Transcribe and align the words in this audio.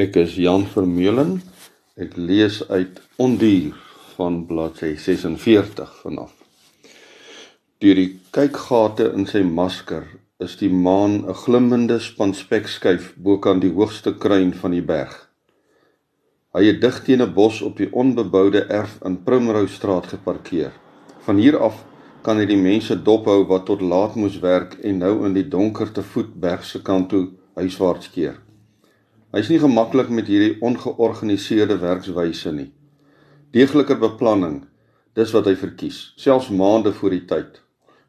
Ek 0.00 0.14
is 0.16 0.32
Jan 0.40 0.62
Vermeulen. 0.64 1.34
Ek 2.00 2.14
lees 2.16 2.62
uit 2.72 3.02
Ondier 3.20 3.74
van 4.14 4.38
bladsy 4.48 4.94
46 4.96 5.90
vanaf. 6.00 6.30
Deur 7.84 8.00
die 8.00 8.06
kykgate 8.32 9.10
in 9.18 9.28
sy 9.28 9.42
masker 9.44 10.06
is 10.46 10.56
die 10.62 10.72
maan 10.86 11.18
'n 11.28 11.36
glimmende 11.42 12.00
span 12.00 12.32
spekskyf 12.32 13.12
bo 13.26 13.36
kan 13.44 13.60
die 13.60 13.74
hoogste 13.76 14.16
kruin 14.24 14.56
van 14.62 14.72
die 14.78 14.86
berg. 14.94 15.14
Hy 16.56 16.64
het 16.70 16.80
dig 16.80 17.04
teen 17.04 17.22
'n 17.22 17.34
bos 17.34 17.60
op 17.60 17.76
die 17.76 17.92
onbeboude 17.92 18.66
erf 18.80 18.98
in 19.04 19.22
Primrose 19.24 19.74
Straat 19.74 20.06
geparkeer. 20.16 20.72
Van 21.26 21.36
hier 21.36 21.58
af 21.58 21.84
kan 22.22 22.38
hy 22.38 22.46
die 22.46 22.62
mense 22.70 23.02
dophou 23.02 23.44
wat 23.44 23.66
tot 23.66 23.80
laat 23.80 24.14
moes 24.16 24.38
werk 24.38 24.78
en 24.80 24.98
nou 24.98 25.26
in 25.26 25.34
die 25.34 25.48
donkerte 25.48 26.02
voet 26.02 26.32
berg 26.40 26.64
se 26.64 26.80
kant 26.82 27.08
toe 27.08 27.28
huiswaarts 27.54 28.08
keer. 28.10 28.40
Hy's 29.30 29.46
nie 29.46 29.60
gemaklik 29.62 30.08
met 30.10 30.26
hierdie 30.26 30.56
ongeorganiseerde 30.66 31.76
werkswyse 31.78 32.50
nie. 32.50 32.72
Deegliker 33.54 33.98
beplanning, 34.02 34.64
dis 35.14 35.30
wat 35.36 35.46
hy 35.46 35.54
verkies, 35.58 36.00
selfs 36.18 36.48
maande 36.50 36.90
voor 36.96 37.14
die 37.14 37.26
tyd. 37.30 37.60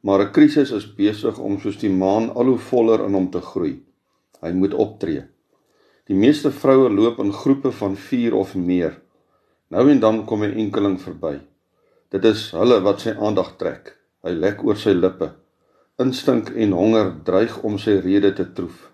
Maar 0.01 0.23
'n 0.25 0.31
krisis 0.33 0.71
is 0.71 0.87
besig 0.97 1.37
om 1.37 1.59
soos 1.59 1.77
die 1.77 1.93
maan 1.93 2.31
al 2.33 2.45
hoe 2.45 2.57
voller 2.57 3.05
in 3.05 3.13
hom 3.13 3.29
te 3.29 3.41
groei. 3.41 3.83
Hy 4.41 4.51
moet 4.51 4.73
optree. 4.73 5.23
Die 6.09 6.17
meeste 6.17 6.51
vroue 6.51 6.89
loop 6.89 7.19
in 7.19 7.33
groepe 7.33 7.71
van 7.71 7.95
4 7.95 8.35
of 8.35 8.55
meer. 8.55 9.01
Nou 9.69 9.89
en 9.91 9.99
dan 9.99 10.25
kom 10.25 10.43
'n 10.43 10.57
enkeling 10.57 11.01
verby. 11.01 11.39
Dit 12.09 12.25
is 12.25 12.51
hulle 12.51 12.81
wat 12.81 12.99
sy 13.01 13.09
aandag 13.09 13.57
trek. 13.57 13.97
Hy 14.23 14.31
lek 14.31 14.63
oor 14.63 14.75
sy 14.75 14.89
lippe. 14.89 15.31
Instink 15.99 16.49
en 16.49 16.71
honger 16.71 17.13
dreig 17.23 17.61
om 17.63 17.77
sy 17.77 17.99
rede 17.99 18.33
te 18.33 18.53
troef. 18.53 18.90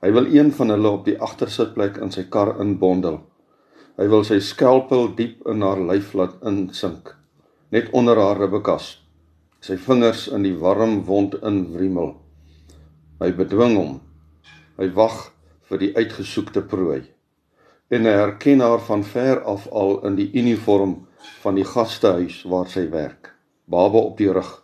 Hy 0.00 0.10
wil 0.16 0.30
een 0.32 0.48
van 0.56 0.72
hulle 0.72 0.90
op 0.96 1.04
die 1.04 1.18
agtersitplek 1.20 1.98
in 2.00 2.12
sy 2.14 2.22
kar 2.32 2.54
inbondel. 2.62 3.18
Hy 4.00 4.06
wil 4.08 4.22
sy 4.24 4.38
skelpel 4.40 5.10
diep 5.16 5.42
in 5.52 5.60
haar 5.60 5.80
lyf 5.90 6.14
laat 6.16 6.38
insink, 6.48 7.12
net 7.68 7.90
onder 7.92 8.16
haar 8.16 8.40
ribbekas. 8.40 8.94
Sy 9.60 9.76
vingers 9.76 10.24
in 10.32 10.46
die 10.46 10.54
warm 10.56 11.02
wond 11.04 11.36
inwriemel. 11.44 12.14
Hy 13.20 13.28
bedwing 13.36 13.76
hom. 13.76 13.98
Hy 14.80 14.88
wag 14.96 15.18
vir 15.68 15.82
die 15.84 15.92
uitgesoekte 15.98 16.64
prooi. 16.64 17.02
En 17.92 18.08
hy 18.08 18.16
herken 18.16 18.64
haar 18.64 18.80
van 18.86 19.04
ver 19.04 19.42
af 19.44 19.68
al 19.68 19.98
in 20.08 20.16
die 20.16 20.30
uniform 20.32 20.96
van 21.42 21.60
die 21.60 21.66
gastehuis 21.68 22.40
waar 22.48 22.72
sy 22.72 22.86
werk. 22.88 23.34
Baba 23.68 24.00
op 24.00 24.16
die 24.16 24.32
rug. 24.32 24.62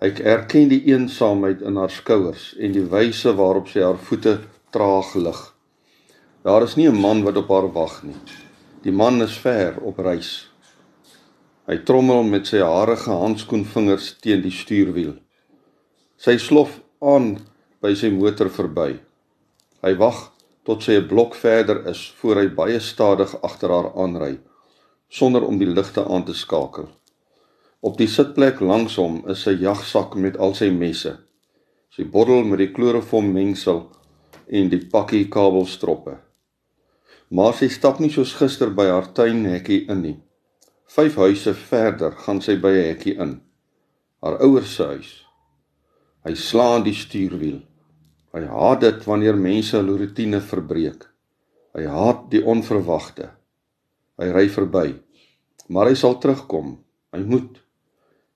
Ek 0.00 0.22
erken 0.24 0.70
die 0.70 0.80
eensaamheid 0.88 1.60
in 1.60 1.76
haar 1.76 1.92
skouers 1.92 2.54
en 2.56 2.72
die 2.72 2.86
wyse 2.88 3.34
waarop 3.36 3.66
sy 3.68 3.82
haar 3.84 3.98
voete 4.00 4.38
traag 4.72 5.10
lig. 5.20 5.40
Daar 6.40 6.64
is 6.64 6.76
nie 6.76 6.88
'n 6.88 7.00
man 7.00 7.20
wat 7.22 7.36
op 7.36 7.50
haar 7.52 7.68
wag 7.72 8.02
nie. 8.02 8.16
Die 8.82 8.92
man 8.92 9.20
is 9.22 9.36
ver 9.36 9.76
op 9.80 9.98
reis. 9.98 10.48
Hy 11.66 11.76
trommel 11.84 12.22
met 12.22 12.46
sy 12.46 12.62
harige 12.64 13.10
handskoenvingers 13.10 14.16
teen 14.20 14.40
die 14.40 14.50
stuurwiel. 14.50 15.14
Sy 16.16 16.38
slof 16.38 16.80
aan 17.00 17.38
by 17.82 17.94
sy 17.94 18.10
motor 18.10 18.48
verby. 18.48 19.00
Hy 19.82 19.94
wag 19.96 20.32
tot 20.64 20.82
sy 20.82 20.96
'n 20.96 21.08
blok 21.08 21.34
verder 21.34 21.86
is 21.86 22.14
voor 22.22 22.36
hy 22.36 22.48
baie 22.48 22.80
stadig 22.80 23.42
agter 23.42 23.68
haar 23.68 23.92
aanry 23.94 24.38
sonder 25.10 25.42
om 25.42 25.58
die 25.58 25.66
ligte 25.66 26.04
aan 26.08 26.24
te 26.24 26.34
skakel. 26.34 26.88
Op 27.80 27.96
die 27.96 28.08
sitplek 28.12 28.58
langs 28.60 28.98
hom 29.00 29.22
is 29.32 29.46
sy 29.46 29.54
jagsak 29.56 30.12
met 30.20 30.34
al 30.36 30.52
sy 30.56 30.66
messe. 30.68 31.14
Sy 31.88 32.04
bottel 32.04 32.42
met 32.44 32.60
die 32.60 32.72
kloroform 32.76 33.30
mengsel 33.32 33.86
en 34.52 34.68
die 34.68 34.82
pakkie 34.92 35.30
kabelstroppe. 35.32 36.18
Maar 37.32 37.54
sy 37.56 37.70
stap 37.72 38.02
nie 38.02 38.10
soos 38.12 38.34
gister 38.36 38.74
by 38.76 38.90
haar 38.90 39.08
tuinhekkie 39.16 39.86
in 39.88 40.02
nie. 40.04 40.18
Vyf 40.92 41.16
huise 41.22 41.54
verder 41.56 42.12
gaan 42.20 42.42
sy 42.44 42.58
by 42.60 42.72
'n 42.74 42.88
hekkie 42.90 43.16
in. 43.24 43.40
Haar 44.20 44.36
ouers 44.44 44.74
se 44.76 44.84
huis. 44.84 45.12
Hy 46.24 46.34
slaan 46.34 46.84
die 46.84 46.94
stuurwiel. 46.94 47.62
Hy 48.34 48.44
haat 48.44 48.80
dit 48.80 49.06
wanneer 49.06 49.36
mense 49.36 49.76
hul 49.76 49.96
rotine 49.96 50.40
verbreek. 50.40 51.08
Hy 51.74 51.86
haat 51.86 52.30
die 52.30 52.44
onverwagte. 52.44 53.30
Hy 54.18 54.28
ry 54.36 54.48
verby. 54.48 55.00
Maar 55.68 55.86
hy 55.86 55.94
sal 55.94 56.18
terugkom. 56.18 56.76
Hy 57.12 57.22
moet 57.24 57.62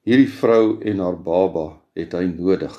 Hierdie 0.04 0.28
vrou 0.28 0.82
en 0.84 0.98
haar 1.00 1.16
baba 1.16 1.80
het 1.96 2.12
hy 2.12 2.26
nodig. 2.28 2.74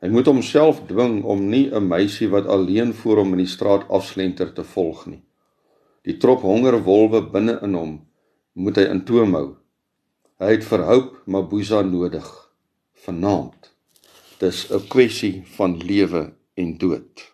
Hy 0.00 0.08
moet 0.08 0.28
homself 0.28 0.78
dwing 0.88 1.18
om 1.24 1.42
nie 1.52 1.68
'n 1.68 1.88
meisie 1.88 2.28
wat 2.32 2.46
alleen 2.46 2.94
voor 2.94 3.16
hom 3.20 3.32
in 3.36 3.42
die 3.44 3.52
straat 3.56 3.84
afslenter 3.88 4.52
te 4.52 4.64
volg 4.64 5.06
nie. 5.06 5.22
Die 6.04 6.16
trop 6.16 6.40
honger 6.40 6.80
wolwe 6.84 7.20
binne 7.20 7.58
in 7.62 7.74
hom 7.74 7.92
moet 8.54 8.76
hy 8.76 8.86
in 8.88 9.04
toom 9.04 9.34
hou. 9.34 9.56
Hy 10.40 10.50
het 10.56 10.64
verhoop 10.64 11.22
Mabuza 11.26 11.82
nodig 11.82 12.28
vanaand. 13.04 13.70
Dis 14.40 14.70
'n 14.70 14.88
kwessie 14.88 15.44
van 15.56 15.76
lewe 15.76 16.32
en 16.54 16.78
dood. 16.78 17.32